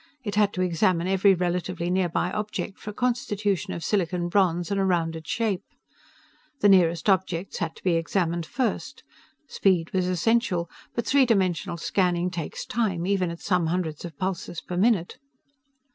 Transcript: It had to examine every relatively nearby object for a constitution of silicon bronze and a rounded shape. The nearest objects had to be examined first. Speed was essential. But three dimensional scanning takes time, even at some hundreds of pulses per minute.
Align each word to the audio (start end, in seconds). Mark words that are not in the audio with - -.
It 0.23 0.33
had 0.33 0.51
to 0.53 0.63
examine 0.63 1.05
every 1.07 1.35
relatively 1.35 1.91
nearby 1.91 2.31
object 2.31 2.79
for 2.79 2.89
a 2.89 2.93
constitution 2.95 3.71
of 3.71 3.83
silicon 3.83 4.29
bronze 4.29 4.71
and 4.71 4.79
a 4.79 4.83
rounded 4.83 5.27
shape. 5.27 5.61
The 6.61 6.69
nearest 6.69 7.07
objects 7.07 7.59
had 7.59 7.75
to 7.75 7.83
be 7.83 7.93
examined 7.93 8.47
first. 8.47 9.03
Speed 9.47 9.93
was 9.93 10.07
essential. 10.07 10.71
But 10.95 11.05
three 11.05 11.27
dimensional 11.27 11.77
scanning 11.77 12.31
takes 12.31 12.65
time, 12.65 13.05
even 13.05 13.29
at 13.29 13.41
some 13.41 13.67
hundreds 13.67 14.03
of 14.03 14.17
pulses 14.17 14.59
per 14.59 14.75
minute. 14.75 15.19